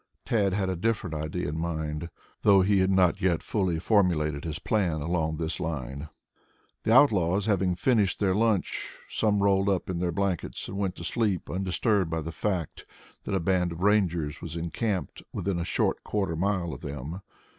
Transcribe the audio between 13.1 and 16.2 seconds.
that a band of Rangers was encamped within a short